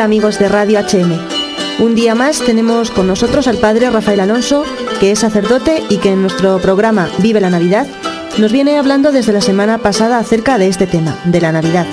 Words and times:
Amigos 0.00 0.38
de 0.38 0.48
Radio 0.48 0.80
HM. 0.80 1.18
Un 1.80 1.94
día 1.94 2.14
más 2.14 2.40
tenemos 2.40 2.90
con 2.90 3.06
nosotros 3.06 3.48
al 3.48 3.58
padre 3.58 3.90
Rafael 3.90 4.20
Alonso, 4.20 4.64
que 5.00 5.10
es 5.10 5.18
sacerdote 5.18 5.82
y 5.88 5.98
que 5.98 6.12
en 6.12 6.22
nuestro 6.22 6.58
programa 6.58 7.08
Vive 7.18 7.40
la 7.40 7.50
Navidad 7.50 7.86
nos 8.38 8.52
viene 8.52 8.78
hablando 8.78 9.12
desde 9.12 9.32
la 9.32 9.40
semana 9.40 9.78
pasada 9.78 10.18
acerca 10.18 10.58
de 10.58 10.68
este 10.68 10.86
tema, 10.86 11.18
de 11.24 11.40
la 11.40 11.52
Navidad. 11.52 11.86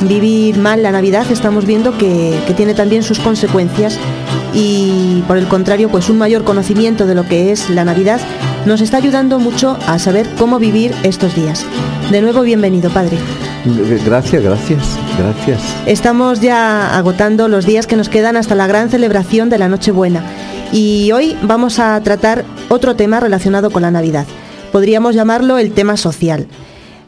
Vivir 0.00 0.58
mal 0.58 0.82
la 0.82 0.92
Navidad 0.92 1.26
estamos 1.30 1.66
viendo 1.66 1.96
que 1.98 2.38
tiene 2.56 2.74
también 2.74 3.02
sus 3.02 3.18
consecuencias 3.18 3.98
y 4.54 5.22
por 5.28 5.36
el 5.36 5.48
contrario, 5.48 5.90
pues 5.90 6.08
un 6.08 6.18
mayor 6.18 6.44
conocimiento 6.44 7.06
de 7.06 7.14
lo 7.14 7.24
que 7.24 7.52
es 7.52 7.68
la 7.68 7.84
Navidad 7.84 8.20
nos 8.64 8.80
está 8.80 8.96
ayudando 8.96 9.38
mucho 9.38 9.78
a 9.86 9.98
saber 9.98 10.28
cómo 10.38 10.58
vivir 10.58 10.94
estos 11.02 11.34
días. 11.34 11.64
De 12.10 12.22
nuevo, 12.22 12.42
bienvenido, 12.42 12.90
Padre. 12.90 13.18
Gracias, 14.04 14.42
gracias, 14.44 14.98
gracias. 15.18 15.60
Estamos 15.86 16.40
ya 16.40 16.96
agotando 16.96 17.48
los 17.48 17.66
días 17.66 17.88
que 17.88 17.96
nos 17.96 18.08
quedan 18.08 18.36
hasta 18.36 18.54
la 18.54 18.68
gran 18.68 18.90
celebración 18.90 19.50
de 19.50 19.58
la 19.58 19.68
Nochebuena 19.68 20.24
y 20.72 21.10
hoy 21.10 21.36
vamos 21.42 21.80
a 21.80 22.00
tratar 22.02 22.44
otro 22.68 22.94
tema 22.94 23.18
relacionado 23.18 23.70
con 23.70 23.82
la 23.82 23.90
Navidad. 23.90 24.26
Podríamos 24.70 25.16
llamarlo 25.16 25.58
el 25.58 25.72
tema 25.72 25.96
social. 25.96 26.46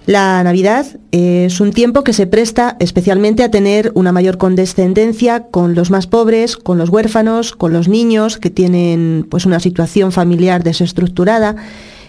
La 0.07 0.43
Navidad 0.43 0.87
es 1.12 1.61
un 1.61 1.73
tiempo 1.73 2.03
que 2.03 2.12
se 2.12 2.27
presta 2.27 2.77
especialmente 2.81 3.45
a 3.45 3.51
tener 3.51 3.93
una 3.95 4.11
mayor 4.11 4.37
condescendencia 4.37 5.45
con 5.45 5.77
los 5.77 5.91
más 5.91 6.09
pobres, 6.09 6.56
con 6.56 6.77
los 6.79 6.89
huérfanos, 6.89 7.53
con 7.53 7.73
los 7.73 7.87
niños 7.89 8.39
que 8.39 8.51
tienen 8.51 9.27
pues 9.31 9.47
una 9.47 9.61
situación 9.61 10.11
familiar 10.11 10.65
desestructurada. 10.65 11.55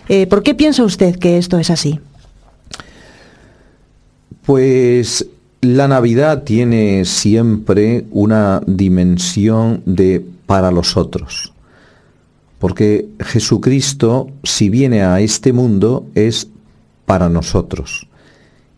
Eh, 0.07 0.25
¿Por 0.25 0.41
qué 0.41 0.55
piensa 0.55 0.83
usted 0.83 1.17
que 1.17 1.37
esto 1.37 1.59
es 1.59 1.69
así? 1.69 1.99
Pues 4.49 5.27
la 5.61 5.87
Navidad 5.87 6.41
tiene 6.41 7.05
siempre 7.05 8.05
una 8.09 8.63
dimensión 8.65 9.83
de 9.85 10.25
para 10.47 10.71
los 10.71 10.97
otros. 10.97 11.53
Porque 12.57 13.09
Jesucristo, 13.19 14.31
si 14.43 14.71
viene 14.71 15.03
a 15.03 15.19
este 15.19 15.53
mundo, 15.53 16.07
es 16.15 16.47
para 17.05 17.29
nosotros. 17.29 18.07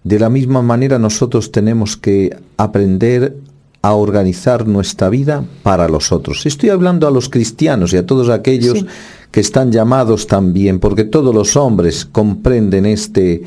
De 0.04 0.20
la 0.20 0.30
misma 0.30 0.62
manera 0.62 1.00
nosotros 1.00 1.54
tenemos 1.54 1.96
que 1.96 2.36
aprender 2.58 3.38
a 3.82 3.94
organizar 3.94 4.68
nuestra 4.68 5.08
vida 5.08 5.46
para 5.64 5.88
los 5.88 6.12
otros. 6.12 6.46
Estoy 6.46 6.68
hablando 6.68 7.08
a 7.08 7.12
los 7.12 7.30
cristianos 7.30 7.94
y 7.94 7.98
a 7.98 8.06
todos 8.06 8.28
aquellos 8.28 8.84
que 9.32 9.40
están 9.40 9.72
llamados 9.72 10.28
también, 10.28 10.82
porque 10.82 11.06
todos 11.06 11.34
los 11.34 11.56
hombres 11.56 12.04
comprenden 12.04 12.86
este, 12.86 13.44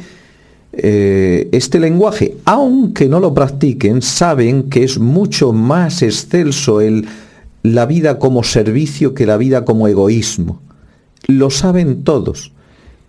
eh, 0.78 1.48
este 1.52 1.78
lenguaje, 1.78 2.36
aunque 2.44 3.08
no 3.08 3.20
lo 3.20 3.34
practiquen, 3.34 4.02
saben 4.02 4.64
que 4.64 4.84
es 4.84 4.98
mucho 4.98 5.52
más 5.52 6.02
excelso 6.02 6.80
el, 6.80 7.06
la 7.62 7.86
vida 7.86 8.18
como 8.18 8.42
servicio 8.42 9.14
que 9.14 9.26
la 9.26 9.36
vida 9.36 9.64
como 9.64 9.88
egoísmo. 9.88 10.60
Lo 11.26 11.50
saben 11.50 12.04
todos, 12.04 12.52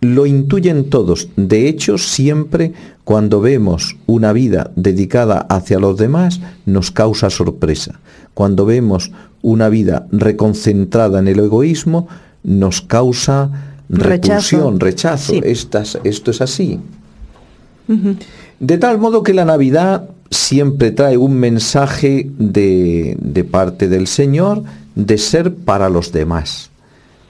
lo 0.00 0.26
intuyen 0.26 0.88
todos. 0.88 1.28
De 1.36 1.68
hecho, 1.68 1.98
siempre 1.98 2.72
cuando 3.04 3.40
vemos 3.40 3.96
una 4.06 4.32
vida 4.32 4.70
dedicada 4.76 5.46
hacia 5.48 5.78
los 5.78 5.96
demás, 5.96 6.40
nos 6.64 6.90
causa 6.90 7.30
sorpresa. 7.30 8.00
Cuando 8.34 8.64
vemos 8.64 9.12
una 9.42 9.68
vida 9.68 10.06
reconcentrada 10.10 11.20
en 11.20 11.28
el 11.28 11.38
egoísmo, 11.38 12.08
nos 12.42 12.80
causa 12.82 13.50
repulsión, 13.88 14.80
rechazo. 14.80 15.34
esto 16.04 16.30
es 16.30 16.40
así. 16.40 16.80
De 18.58 18.78
tal 18.78 18.98
modo 18.98 19.22
que 19.22 19.34
la 19.34 19.44
Navidad 19.44 20.08
siempre 20.30 20.90
trae 20.90 21.16
un 21.16 21.34
mensaje 21.34 22.30
de, 22.38 23.16
de, 23.20 23.44
parte 23.44 23.88
del 23.88 24.06
Señor 24.06 24.62
de 24.94 25.18
ser 25.18 25.54
para 25.54 25.88
los 25.88 26.10
demás, 26.10 26.70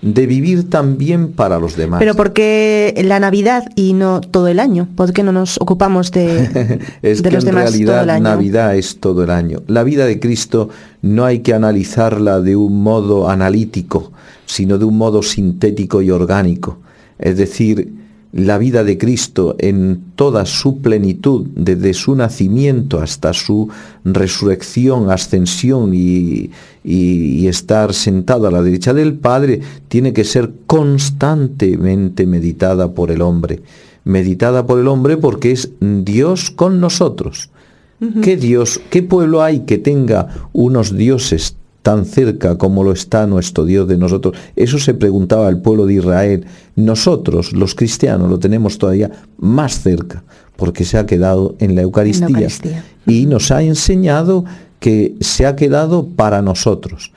de 0.03 0.26
vivir 0.26 0.70
también 0.70 1.32
para 1.32 1.58
los 1.58 1.76
demás. 1.76 1.98
Pero 1.98 2.14
¿por 2.14 2.32
qué 2.32 2.94
la 3.04 3.20
Navidad 3.20 3.64
y 3.75 3.92
no 3.92 4.20
todo 4.20 4.48
el 4.48 4.60
año? 4.60 4.88
¿Por 4.94 5.12
qué 5.12 5.22
no 5.22 5.32
nos 5.32 5.60
ocupamos 5.60 6.10
de, 6.12 6.80
es 7.03 7.22
que 7.22 7.28
en 7.28 7.53
realidad 7.53 8.20
Navidad 8.20 8.76
es 8.76 8.98
todo 8.98 9.25
el 9.25 9.30
año. 9.30 9.62
La 9.66 9.82
vida 9.82 10.06
de 10.06 10.20
Cristo 10.20 10.70
no 11.03 11.25
hay 11.25 11.41
que 11.41 11.54
analizarla 11.54 12.41
de 12.41 12.56
un 12.56 12.82
modo 12.82 13.28
analítico, 13.28 14.12
sino 14.47 14.78
de 14.78 14.84
un 14.84 14.97
modo 14.97 15.22
sintético 15.22 16.03
y 16.03 16.10
orgánico. 16.10 16.78
Es 17.19 17.36
decir, 17.36 18.05
la 18.36 18.58
vida 18.58 18.84
de 18.84 18.98
Cristo 18.98 19.56
en 19.58 20.12
toda 20.14 20.44
su 20.44 20.80
plenitud, 20.80 21.47
desde 21.54 21.94
su 21.94 22.14
nacimiento 22.14 23.00
hasta 23.00 23.32
su 23.32 23.69
resurrección, 24.04 25.10
ascensión 25.10 25.92
y, 25.94 26.50
estar 27.48 27.94
sentado 27.94 28.47
a 28.47 28.50
la 28.50 28.62
derecha 28.62 28.92
del 28.92 29.14
Padre, 29.14 29.60
tiene 29.88 30.12
que 30.12 30.24
ser 30.24 30.52
constantemente 30.66 32.26
meditada 32.26 32.92
por 32.92 33.10
el 33.10 33.22
hombre. 33.22 33.62
Meditada 34.04 34.66
por 34.66 34.78
el 34.78 34.88
hombre 34.88 35.16
porque 35.16 35.53
es 35.53 35.70
Dios 35.80 36.50
con 36.50 36.80
nosotros. 36.80 37.50
¿Qué 38.22 38.36
Dios, 38.36 38.80
qué 38.91 39.03
pueblo 39.03 39.42
hay 39.42 39.60
que 39.60 39.78
tenga 39.78 40.48
unos 40.53 40.94
dioses 40.97 41.56
tan 41.86 42.04
cerca 42.04 42.58
como 42.58 42.82
lo 42.82 42.91
está 42.91 43.28
nuestro 43.28 43.64
Dios 43.64 43.86
de 43.86 43.97
nosotros. 43.97 44.36
Eso 44.56 44.76
se 44.80 44.92
preguntaba 44.92 45.48
el 45.48 45.58
pueblo 45.58 45.86
de 45.86 45.94
Israel. 45.94 46.44
Nosotros, 46.74 47.52
los 47.52 47.76
cristianos, 47.76 48.28
lo 48.28 48.41
tenemos 48.41 48.76
todavía 48.76 49.12
más 49.38 49.82
cerca, 49.82 50.24
porque 50.56 50.84
se 50.84 50.98
ha 50.98 51.06
quedado 51.06 51.54
en 51.60 51.76
la 51.76 51.82
Eucaristía, 51.82 52.48
y 53.06 53.26
nos 53.26 53.52
ha 53.52 53.62
enseñado 53.62 54.44
que 54.80 55.14
se 55.20 55.47
ha 55.47 55.54
quedado 55.54 56.08
para 56.08 56.42
nosotros. 56.42 57.12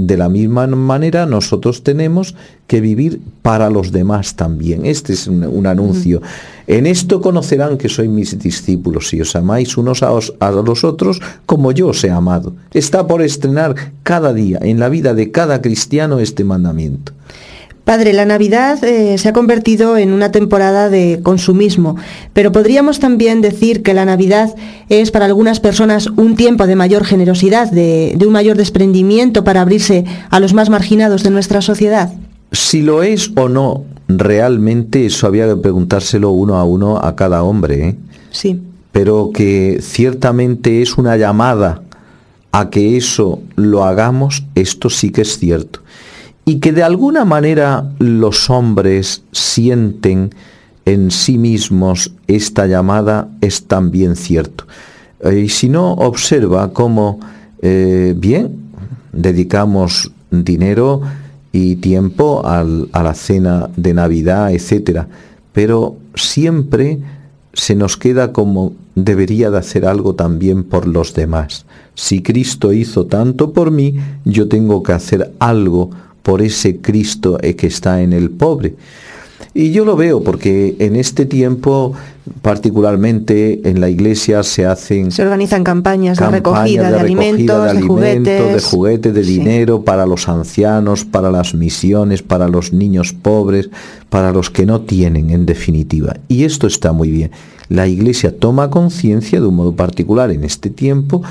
De 0.00 0.16
la 0.16 0.28
misma 0.28 0.64
manera 0.68 1.26
nosotros 1.26 1.82
tenemos 1.82 2.36
que 2.68 2.80
vivir 2.80 3.20
para 3.42 3.68
los 3.68 3.90
demás 3.90 4.36
también. 4.36 4.86
Este 4.86 5.12
es 5.12 5.26
un, 5.26 5.66
anuncio. 5.66 6.22
En 6.68 6.86
esto 6.86 7.20
conocerán 7.20 7.76
que 7.76 7.88
sois 7.88 8.08
mis 8.08 8.38
discípulos, 8.38 9.08
si 9.08 9.20
os 9.20 9.34
amáis 9.34 9.76
unos 9.76 10.04
a, 10.04 10.10
a, 10.38 10.50
los 10.52 10.84
otros 10.84 11.20
como 11.46 11.72
yo 11.72 11.88
os 11.88 12.04
he 12.04 12.10
amado. 12.10 12.54
Está 12.72 13.08
por 13.08 13.22
estrenar 13.22 13.74
cada 14.04 14.32
día 14.32 14.60
en 14.62 14.78
la 14.78 14.88
vida 14.88 15.14
de 15.14 15.32
cada 15.32 15.60
cristiano 15.60 16.20
este 16.20 16.44
mandamiento. 16.44 17.10
Padre, 17.88 18.12
la 18.12 18.26
Navidad 18.26 18.84
eh, 18.84 19.16
se 19.16 19.30
ha 19.30 19.32
convertido 19.32 19.96
en 19.96 20.12
una 20.12 20.30
temporada 20.30 20.90
de 20.90 21.20
consumismo, 21.22 21.96
pero 22.34 22.52
podríamos 22.52 22.98
también 22.98 23.40
decir 23.40 23.82
que 23.82 23.94
la 23.94 24.04
Navidad 24.04 24.54
es 24.90 25.10
para 25.10 25.24
algunas 25.24 25.58
personas 25.58 26.08
un 26.08 26.36
tiempo 26.36 26.66
de 26.66 26.76
mayor 26.76 27.06
generosidad, 27.06 27.72
de, 27.72 28.14
un 28.20 28.30
mayor 28.30 28.58
desprendimiento 28.58 29.42
para 29.42 29.62
abrirse 29.62 30.04
a 30.28 30.38
los 30.38 30.52
más 30.52 30.68
marginados 30.68 31.22
de 31.22 31.30
nuestra 31.30 31.62
sociedad. 31.62 32.12
Si 32.52 32.82
lo 32.82 33.02
es 33.02 33.30
o 33.36 33.48
no, 33.48 33.84
realmente 34.06 35.06
eso 35.06 35.26
había 35.26 35.48
que 35.48 35.56
preguntárselo 35.56 36.30
uno 36.32 36.56
a 36.56 36.64
uno 36.64 36.98
a 36.98 37.16
cada 37.16 37.42
hombre. 37.42 37.88
¿eh? 37.88 37.96
Sí. 38.32 38.60
Pero 38.92 39.30
que 39.32 39.78
ciertamente 39.80 40.82
es 40.82 40.98
una 40.98 41.16
llamada 41.16 41.80
a 42.52 42.68
que 42.68 42.98
eso 42.98 43.40
lo 43.56 43.84
hagamos, 43.84 44.44
esto 44.54 44.90
sí 44.90 45.10
que 45.10 45.22
es 45.22 45.38
cierto 45.38 45.80
y 46.48 46.60
que 46.60 46.72
de 46.72 46.82
alguna 46.82 47.26
manera 47.26 47.92
los 47.98 48.48
hombres 48.48 49.22
sienten 49.32 50.34
en 50.86 51.10
sí 51.10 51.36
mismos 51.36 52.12
esta 52.26 52.66
llamada 52.66 53.28
es 53.42 53.64
también 53.64 54.16
cierto. 54.16 54.64
Eh, 55.20 55.40
y 55.40 55.50
si 55.50 55.68
no, 55.68 55.92
observa 55.92 56.72
cómo, 56.72 57.20
eh, 57.60 58.14
bien, 58.16 58.56
dedicamos 59.12 60.10
dinero 60.30 61.02
y 61.52 61.76
tiempo 61.76 62.40
a 62.42 62.64
la 62.64 63.14
cena 63.14 63.68
de 63.76 63.92
Navidad, 63.92 64.50
etc. 64.50 65.02
Pero 65.52 65.98
siempre 66.14 66.98
se 67.52 67.74
nos 67.74 67.98
queda 67.98 68.32
como 68.32 68.72
debería 68.94 69.50
de 69.50 69.58
hacer 69.58 69.84
algo 69.84 70.14
también 70.14 70.64
por 70.64 70.86
los 70.86 71.12
demás. 71.12 71.66
Si 71.94 72.22
Cristo 72.22 72.72
hizo 72.72 73.04
tanto 73.04 73.52
por 73.52 73.70
mí, 73.70 73.98
yo 74.24 74.48
tengo 74.48 74.82
que 74.82 74.92
hacer 74.92 75.34
algo 75.40 75.90
por 76.28 76.42
ese 76.42 76.76
Cristo 76.76 77.38
que 77.38 77.66
está 77.66 78.02
en 78.02 78.12
el 78.12 78.28
pobre. 78.28 78.74
Y 79.54 79.70
yo 79.72 79.86
lo 79.86 79.96
veo 79.96 80.22
porque 80.22 80.76
en 80.78 80.94
este 80.94 81.24
tiempo, 81.24 81.94
particularmente 82.42 83.66
en 83.66 83.80
la 83.80 83.88
iglesia, 83.88 84.42
se 84.42 84.66
hacen... 84.66 85.10
Se 85.10 85.22
organizan 85.22 85.64
campañas, 85.64 86.18
de 86.18 86.28
recogida 86.28 86.90
de, 86.90 87.00
alimentos, 87.00 87.72
de, 87.72 87.80
juguetes, 87.80 88.52
de 88.52 88.60
juguetes, 88.60 89.14
de 89.14 89.22
dinero 89.22 89.84
para 89.84 90.04
los 90.04 90.28
ancianos, 90.28 91.06
para 91.06 91.30
las 91.30 91.54
misiones, 91.54 92.20
para 92.22 92.46
los 92.46 92.74
niños 92.74 93.14
pobres, 93.14 93.70
para 94.10 94.30
los 94.30 94.50
que 94.50 94.66
no 94.66 94.82
tienen, 94.82 95.30
en 95.30 95.46
definitiva. 95.46 96.14
Y 96.28 96.44
esto 96.44 96.66
está 96.66 96.92
muy 96.92 97.10
bien. 97.10 97.30
La 97.68 97.86
iglesia 97.86 98.34
toma 98.36 98.70
conciencia 98.70 99.40
de 99.40 99.46
un 99.46 99.56
modo 99.56 99.72
particular 99.74 100.30
en 100.30 100.44
este 100.44 100.70
tiempo 100.70 101.22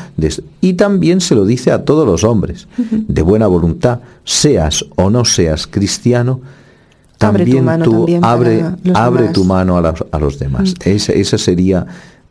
y 0.62 0.74
también 0.74 1.20
se 1.20 1.34
lo 1.34 1.46
dice 1.46 1.72
a 1.72 1.84
todos 1.84 2.06
los 2.06 2.24
hombres, 2.24 2.68
de 2.78 3.22
buena 3.24 3.48
voluntad, 3.48 4.00
seas 4.24 4.86
o 4.96 5.10
no 5.10 5.26
seas 5.26 5.66
cristiano, 5.66 6.42
también 7.18 7.66
tú 7.84 8.06
abre, 8.22 8.64
abre 8.94 9.30
tu 9.30 9.44
mano 9.44 9.78
a, 9.78 10.20
los 10.20 10.38
demás. 10.38 10.76
esa, 10.86 11.38
sería 11.40 11.88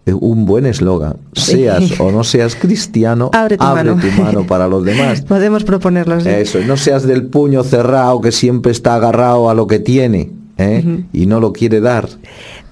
eh, 0.06 0.12
un 0.12 0.47
buen 0.47 0.67
eslogan. 0.67 1.17
Seas 1.32 1.99
o 1.99 2.12
no 2.12 2.23
seas 2.23 2.55
cristiano, 2.55 3.31
abre, 3.35 3.56
tu, 3.56 3.64
mano. 3.64 4.47
para 4.47 4.69
los 4.69 4.85
demás. 4.85 5.23
Podemos 5.29 5.64
proponerlo. 5.64 6.17
Eso, 6.19 6.61
no 6.61 6.76
seas 6.76 7.03
del 7.03 7.26
puño 7.26 7.64
cerrado 7.64 8.20
que 8.20 8.31
siempre 8.31 8.70
está 8.70 8.94
agarrado 8.94 9.50
a 9.50 9.55
lo 9.55 9.67
que 9.67 9.81
tiene 9.81 10.31
¿eh? 10.58 11.05
y 11.12 11.26
no 11.26 11.41
lo 11.41 11.53
quiere 11.53 11.81
dar. 11.81 12.08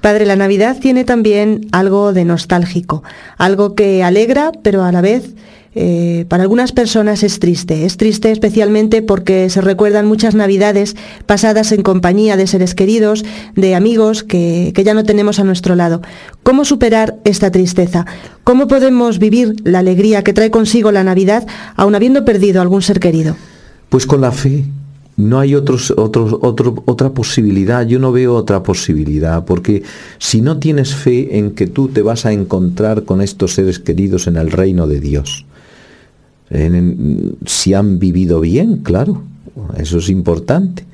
Padre, 0.05 0.27
la 0.27 0.37
Navidad 0.37 0.77
tiene 0.79 1.05
también 1.05 1.67
algo 1.73 2.13
de 2.13 2.27
nostálgico, 2.27 3.03
algo 3.39 3.75
que 3.75 4.03
alegra, 4.03 4.53
pero 4.63 4.85
a 4.85 4.93
la 4.93 5.01
vez 5.01 5.35
eh, 5.75 6.27
para 6.29 6.43
algunas 6.43 6.73
personas 6.73 7.23
es 7.23 7.39
triste. 7.39 7.87
Es 7.87 7.97
triste 7.97 8.31
especialmente 8.31 9.01
porque 9.01 9.49
se 9.49 9.63
recuerdan 9.63 10.05
muchas 10.05 10.35
navidades 10.35 10.95
pasadas 11.25 11.73
en 11.73 11.83
compañía 11.83 12.37
de 12.37 12.47
seres 12.47 12.75
queridos, 12.75 13.25
de 13.57 13.75
amigos 13.75 14.23
que, 14.25 14.73
que 14.75 14.85
ya 14.85 14.93
no 14.93 15.05
tenemos 15.05 15.39
a 15.39 15.45
nuestro 15.45 15.75
lado. 15.75 16.03
¿Cómo 16.43 16.67
superar 16.67 17.17
esta 17.25 17.51
tristeza? 17.51 18.05
¿Cómo 18.45 18.69
podemos 18.69 19.19
vivir 19.19 19.55
la 19.65 19.79
alegría 19.79 20.23
que 20.23 20.35
trae 20.35 20.51
consigo 20.51 20.93
la 20.93 21.03
Navidad 21.03 21.47
aun 21.77 21.95
habiendo 21.95 22.27
perdido 22.27 22.61
algún 22.61 22.83
ser 22.83 23.01
querido? 23.01 23.37
Pues 23.89 24.05
con 24.05 24.21
la 24.21 24.33
fe, 24.33 24.67
no 25.17 25.39
hay 25.39 25.55
otros, 25.55 25.93
otros, 25.97 26.37
otra 26.41 27.11
posibilidad, 27.11 27.87
yo 27.87 27.99
no 27.99 28.11
veo 28.11 28.35
otra 28.35 28.63
posibilidad, 28.63 29.45
porque 29.45 29.83
si 30.19 30.41
no 30.41 30.59
tienes 30.59 30.95
fe 30.95 31.39
en 31.39 31.53
que 31.53 31.67
tú 31.67 31.89
te 31.89 32.03
vas 32.03 32.27
a 32.27 32.33
encontrar 32.33 33.05
con 33.05 33.21
estos 33.21 33.55
seres 33.55 33.79
queridos 33.79 34.27
en 34.27 34.37
el 34.37 34.51
reino 34.51 34.87
de 34.87 35.01
Dios, 35.01 35.47
si 37.47 37.75
han 37.75 37.99
vivido 37.99 38.41
bien, 38.41 38.79
claro, 38.79 39.23
eso 39.77 39.99
es 39.99 40.09
importante. 40.09 40.85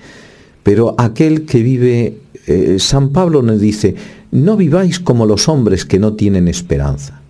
Pero 0.63 0.95
aquel 0.99 1.47
que 1.47 1.63
vive, 1.63 2.19
eh, 2.47 2.77
San 2.79 3.11
Pablo 3.11 3.43
nos 3.43 3.61
dice, 3.61 3.95
no 4.31 4.57
viváis 4.57 5.01
como 5.01 5.27
los 5.27 5.49
hombres 5.49 5.85
que 5.85 5.99
no 5.99 6.13
tienen 6.13 6.47
esperanza. 6.49 7.21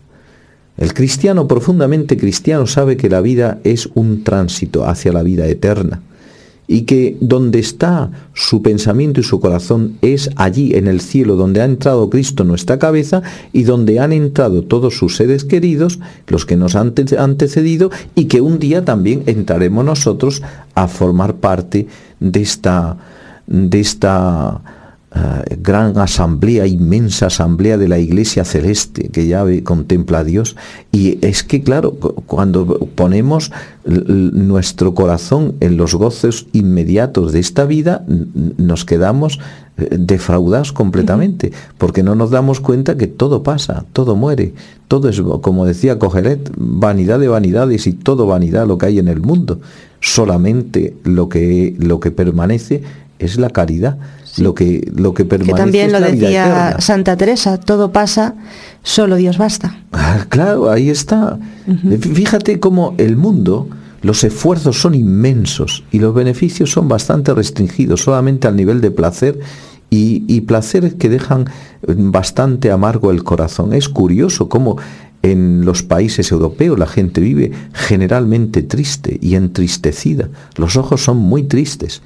El 0.77 0.93
cristiano 0.93 1.49
profundamente 1.49 2.17
cristiano 2.17 2.67
sabe 2.67 2.97
que 2.97 3.09
la 3.09 3.21
vida 3.21 3.61
es 3.65 3.89
un 3.95 4.23
tránsito 4.25 4.87
hacia 4.87 5.13
la 5.13 5.23
vida 5.23 5.47
eterna 5.47 6.03
y 6.71 6.83
que 6.83 7.17
donde 7.21 7.59
está 7.59 8.13
su 8.33 8.63
pensamiento 8.63 9.19
y 9.19 9.25
su 9.25 9.41
corazón 9.41 9.99
es 10.03 10.31
allí 10.37 10.77
en 10.77 10.87
el 10.87 11.01
cielo 11.01 11.35
donde 11.35 11.61
ha 11.61 11.65
entrado 11.65 12.09
Cristo 12.09 12.45
nuestra 12.45 12.79
cabeza 12.79 13.23
y 13.53 13.65
donde 13.65 13.99
han 13.99 14.13
entrado 14.13 14.63
todos 14.63 14.97
sus 14.97 15.17
seres 15.17 15.45
queridos, 15.45 15.99
los 16.29 16.47
que 16.47 16.55
nos 16.55 16.77
han 16.77 16.95
antecedido 17.19 17.91
y 18.15 18.27
que 18.27 18.41
un 18.41 18.61
día 18.61 18.85
también 18.85 19.25
entraremos 19.27 19.85
nosotros 19.85 20.43
a 20.77 20.87
formar 20.87 21.35
parte 21.35 21.89
de 22.21 22.41
esta 22.41 22.99
de 23.49 23.81
esta 23.81 24.61
eh, 25.13 25.57
gran 25.61 25.99
asamblea, 25.99 26.69
inmensa 26.69 27.27
asamblea 27.27 27.77
de 27.77 27.89
la 27.89 27.99
iglesia 27.99 28.45
celeste 28.45 29.09
que 29.09 29.27
ya 29.27 29.45
contempla 29.65 30.21
a 30.21 30.25
Dios. 30.25 30.55
Y 30.93 31.19
es 31.27 31.43
que, 31.43 31.63
claro, 31.63 31.95
cuando 32.27 32.65
ponemos 32.95 33.51
nuestro 33.85 34.95
corazón 34.95 35.57
en 35.59 35.77
los 35.77 35.95
goces 35.95 36.47
inmediatos 36.53 37.33
de 37.33 37.41
esta 37.41 37.65
vida, 37.65 38.05
nos 38.07 38.85
quedamos 38.85 39.41
eh, 39.79 39.89
defraudados 39.99 40.73
completamente, 40.73 41.51
porque 41.77 42.05
no 42.05 42.15
nos 42.15 42.31
damos 42.31 42.61
cuenta 42.61 42.97
que 42.97 43.09
todo 43.09 43.43
pasa, 43.43 43.87
todo 43.93 44.15
muere, 44.15 44.53
todo 44.87 45.09
es, 45.09 45.21
como 45.41 45.67
decía 45.67 45.99
Cogelet, 45.99 46.53
vanidad 46.57 47.19
de 47.19 47.29
vanidades 47.29 47.89
y 47.89 47.95
todo 47.95 48.27
vanidad 48.27 48.69
lo 48.69 48.79
que 48.79 48.87
hay 48.87 48.99
en 49.01 49.09
el 49.09 49.21
mundo. 49.21 49.61
Solamente 50.01 50.95
lo 51.05 51.29
que, 51.29 51.75
lo 51.79 52.01
que 52.01 52.11
permanece 52.11 52.83
es 53.21 53.39
la 53.39 53.51
caridad 53.51 53.99
lo 54.39 54.55
que 54.55 54.91
lo 54.95 55.15
que 55.15 55.25
permanece. 55.25 55.53
Que 55.53 55.63
también 55.63 55.93
lo 55.93 56.01
decía 56.01 56.77
Santa 56.79 57.17
Teresa, 57.17 57.59
todo 57.59 57.93
pasa, 57.93 58.35
solo 58.83 59.17
Dios 59.17 59.39
basta. 59.39 59.81
Ah, 59.93 60.27
claro, 60.29 60.71
ahí 60.71 60.91
está. 60.91 61.39
Fíjate 62.01 62.61
cómo 62.61 62.95
el 62.99 63.17
mundo, 63.17 63.69
los 64.03 64.25
esfuerzos 64.25 64.81
son 64.81 64.95
inmensos 64.95 65.85
y 65.91 65.99
los 65.99 66.15
beneficios 66.15 66.71
son 66.71 66.89
bastante 66.89 67.35
restringidos, 67.35 68.03
solamente 68.03 68.49
al 68.49 68.57
nivel 68.57 68.81
de 68.81 68.91
placer 68.91 69.39
y, 69.91 70.25
y 70.29 70.43
placeres 70.43 70.95
que 70.95 71.09
dejan 71.09 71.47
bastante 71.87 72.71
amargo 72.71 73.11
el 73.11 73.25
corazón. 73.25 73.73
Es 73.73 73.89
curioso 73.89 74.49
cómo 74.49 74.79
en 75.23 75.65
los 75.65 75.83
países 75.83 76.33
europeos 76.33 76.79
la 76.79 76.87
gente 76.87 77.21
vive 77.21 77.53
generalmente 77.73 78.63
triste 78.63 79.19
y 79.21 79.35
entristecida. 79.35 80.29
Los 80.57 80.77
ojos 80.77 81.05
son 81.05 81.19
muy 81.19 81.43
tristes. 81.43 82.03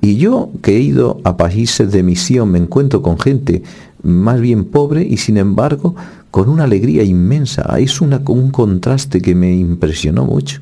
Y 0.00 0.16
yo 0.16 0.50
que 0.62 0.76
he 0.76 0.80
ido 0.80 1.20
a 1.24 1.36
países 1.36 1.90
de 1.90 2.02
misión 2.02 2.50
me 2.50 2.58
encuentro 2.58 3.00
con 3.02 3.18
gente 3.18 3.62
más 4.02 4.40
bien 4.40 4.64
pobre 4.64 5.02
y 5.02 5.16
sin 5.16 5.38
embargo 5.38 5.94
con 6.30 6.48
una 6.48 6.64
alegría 6.64 7.02
inmensa. 7.04 7.62
Es 7.78 8.00
una, 8.00 8.20
un 8.26 8.50
contraste 8.50 9.22
que 9.22 9.34
me 9.34 9.54
impresionó 9.54 10.26
mucho. 10.26 10.60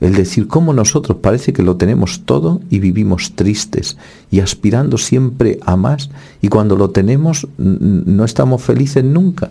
El 0.00 0.14
decir 0.14 0.46
cómo 0.46 0.74
nosotros 0.74 1.18
parece 1.22 1.52
que 1.52 1.62
lo 1.62 1.76
tenemos 1.76 2.22
todo 2.26 2.60
y 2.68 2.80
vivimos 2.80 3.32
tristes 3.34 3.96
y 4.30 4.40
aspirando 4.40 4.98
siempre 4.98 5.58
a 5.64 5.76
más 5.76 6.10
y 6.42 6.48
cuando 6.48 6.76
lo 6.76 6.90
tenemos 6.90 7.46
no 7.56 8.24
estamos 8.24 8.62
felices 8.62 9.04
nunca. 9.04 9.50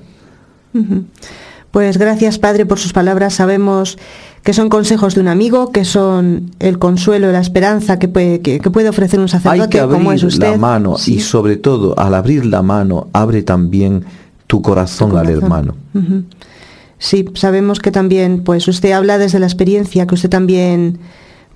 Pues 1.75 1.97
gracias, 1.97 2.39
Padre, 2.39 2.65
por 2.65 2.79
sus 2.79 2.93
palabras. 2.93 3.33
Sabemos 3.33 3.97
que 4.43 4.53
son 4.53 4.69
consejos 4.69 5.13
de 5.13 5.19
un 5.19 5.27
amigo, 5.27 5.73
que 5.73 5.83
son 5.83 6.51
el 6.59 6.79
consuelo 6.79 7.33
la 7.33 7.41
esperanza 7.41 7.99
que 7.99 8.07
puede, 8.07 8.39
que, 8.39 8.61
puede 8.61 8.87
ofrecer 8.87 9.19
un 9.19 9.27
sacerdote 9.27 9.63
Hay 9.63 9.67
que 9.67 9.79
abrir 9.81 9.97
como 9.97 10.13
es 10.13 10.23
usted. 10.23 10.51
la 10.51 10.57
mano 10.57 10.95
y 11.05 11.19
sobre 11.19 11.57
todo 11.57 11.93
al 11.99 12.13
abrir 12.13 12.45
la 12.45 12.61
mano 12.61 13.09
abre 13.11 13.43
también 13.43 14.05
tu 14.47 14.61
corazón, 14.61 15.17
al 15.17 15.29
hermano. 15.29 15.75
Sí, 16.97 17.25
sabemos 17.33 17.81
que 17.81 17.91
también, 17.91 18.45
pues 18.45 18.69
usted 18.69 18.93
habla 18.93 19.17
desde 19.17 19.39
la 19.39 19.45
experiencia, 19.45 20.07
que 20.07 20.15
usted 20.15 20.29
también 20.29 20.99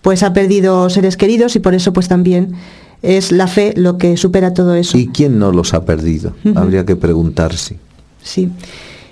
pues 0.01 0.21
ha 0.21 0.33
perdido 0.33 0.89
seres 0.89 1.15
queridos 1.15 1.55
y 1.55 1.59
por 1.59 1.75
eso 1.75 1.93
pues 1.93 2.09
también 2.09 2.55
es 3.03 3.31
la 3.31 3.47
fe 3.47 3.71
lo 3.77 3.97
que 3.97 4.17
supera 4.17 4.53
todo 4.53 4.75
eso. 4.75 4.97
¿Y 4.97 5.07
quién 5.07 5.39
no 5.39 5.53
los 5.53 5.73
ha 5.73 5.85
perdido? 5.85 6.33
Habría 6.55 6.85
que 6.85 6.97
preguntarse. 6.97 7.77
Sí. 8.21 8.51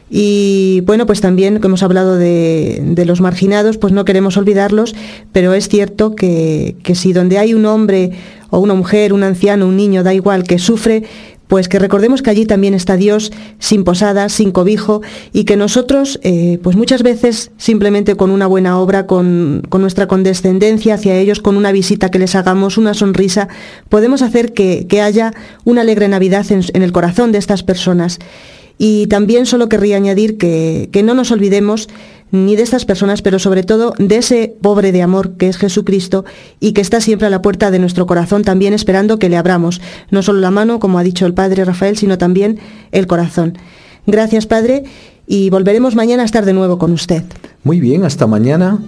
Y 0.09 0.81
bueno, 0.85 1.05
pues 1.05 1.19
también 1.19 1.59
que 1.59 1.67
hemos 1.67 1.83
hablado 1.83 2.15
de, 2.15 3.03
los 3.05 3.21
marginados, 3.21 3.77
pues 3.77 3.93
no 3.93 4.05
queremos 4.05 4.37
olvidarlos, 4.37 4.95
pero 5.31 5.53
es 5.53 5.67
cierto 5.67 6.15
que, 6.15 6.75
que 6.83 6.95
si 6.95 7.13
donde 7.13 7.37
hay 7.37 7.53
un 7.53 7.65
hombre 7.65 8.11
o 8.49 8.59
una 8.59 8.73
mujer, 8.73 9.11
un 9.11 9.23
anciano, 9.23 9.67
un 9.67 9.75
niño, 9.75 10.03
da 10.03 10.13
igual, 10.13 10.43
que 10.43 10.59
sufre, 10.59 11.03
pues 11.47 11.69
que 11.69 11.79
recordemos 11.79 12.21
que 12.21 12.29
allí 12.29 12.45
también 12.45 12.73
está 12.73 12.97
Dios 12.97 13.31
sin 13.59 13.83
posada, 13.83 14.29
sin 14.29 14.51
cobijo, 14.51 15.01
y 15.33 15.45
que 15.45 15.55
nosotros, 15.55 16.19
eh, 16.23 16.59
pues 16.61 16.75
muchas 16.75 17.03
veces 17.03 17.51
simplemente 17.57 18.15
con 18.15 18.31
una 18.31 18.47
buena 18.47 18.79
obra, 18.79 19.07
con, 19.07 19.61
nuestra 19.77 20.07
condescendencia 20.07 20.95
hacia 20.95 21.15
ellos, 21.15 21.39
con 21.39 21.55
una 21.55 21.71
visita 21.71 22.09
que 22.09 22.19
les 22.19 22.35
hagamos, 22.35 22.77
una 22.77 22.93
sonrisa, 22.93 23.47
podemos 23.89 24.21
hacer 24.21 24.53
que, 24.53 24.85
haya 25.01 25.31
una 25.63 25.81
alegre 25.81 26.07
Navidad 26.07 26.45
en 26.49 26.81
el 26.81 26.91
corazón 26.91 27.31
de 27.31 27.37
estas 27.37 27.61
personas. 27.61 28.17
Y 28.77 29.07
también 29.07 29.45
solo 29.45 29.69
querría 29.69 29.97
añadir 29.97 30.37
que, 30.37 30.89
no 31.03 31.13
nos 31.13 31.31
olvidemos 31.31 31.89
ni 32.31 32.55
de 32.55 32.63
estas 32.63 32.85
personas, 32.85 33.21
pero 33.21 33.39
sobre 33.39 33.63
todo 33.63 33.93
de 33.97 34.17
ese 34.17 34.55
pobre 34.61 34.91
de 34.91 35.01
amor 35.01 35.37
que 35.37 35.47
es 35.47 35.57
Jesucristo 35.57 36.25
y 36.59 36.73
que 36.73 36.81
está 36.81 36.99
siempre 36.99 37.27
a 37.27 37.29
la 37.29 37.41
puerta 37.41 37.71
de 37.71 37.79
nuestro 37.79 38.05
corazón, 38.05 38.43
también 38.43 38.73
esperando 38.73 39.17
que 39.17 39.29
le 39.29 39.37
abramos, 39.37 39.81
no 40.11 40.21
solo 40.21 40.39
la 40.39 40.51
mano, 40.51 40.79
como 40.79 40.99
ha 40.99 41.03
dicho 41.03 41.25
el 41.25 41.33
Padre 41.33 41.63
Rafael, 41.63 41.97
sino 41.97 42.17
también 42.17 42.59
el 42.91 43.07
corazón. 43.07 43.57
Gracias, 44.05 44.45
Padre, 44.45 44.83
y 45.25 45.49
volveremos 45.49 45.95
mañana 45.95 46.23
a 46.23 46.25
estar 46.25 46.45
de 46.45 46.53
nuevo 46.53 46.77
con 46.77 46.91
usted. 46.91 47.23
Muy 47.63 47.79
bien, 47.79 48.03
hasta 48.03 48.27
mañana. 48.27 48.79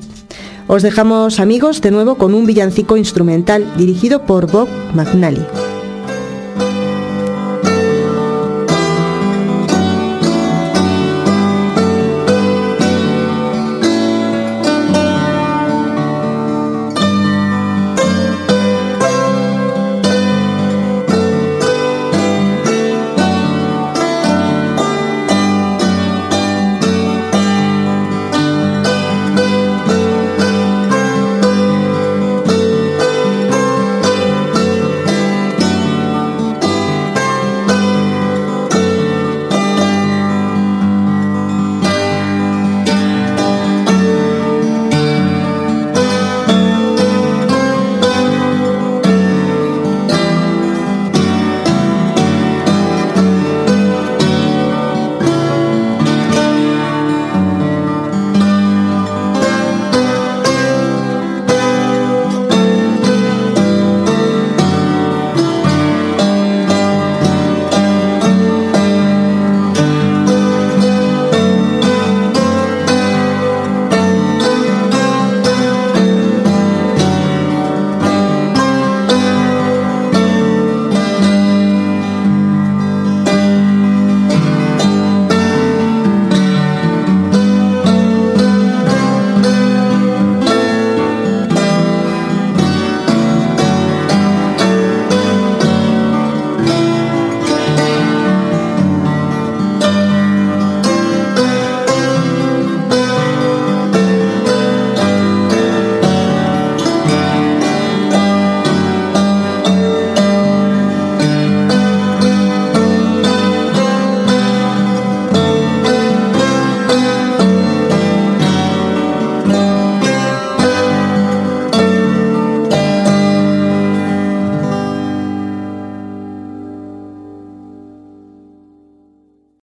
Os 0.67 0.83
dejamos, 0.83 1.39
amigos, 1.39 1.81
de 1.81 1.91
nuevo 1.91 2.15
con 2.15 2.33
un 2.33 2.45
villancico 2.45 2.95
instrumental 2.95 3.65
dirigido 3.77 4.25
por 4.25 4.51
Bob 4.51 4.67
McNally. 4.93 5.41